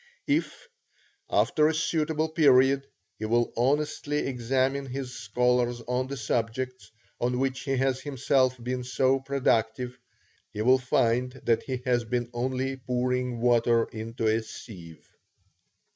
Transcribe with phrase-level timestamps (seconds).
[0.25, 0.67] If,
[1.29, 2.87] after a suitable period,
[3.19, 6.89] he will honestly examine his scholars on the subjects,
[7.19, 9.99] on which he has himself been so productive,
[10.49, 15.07] he will find that he has been only pouring water into a sieve.